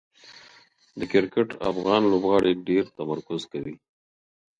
[0.99, 3.75] د کرکټ افغان لوبغاړي ډېر تمرکز کوي.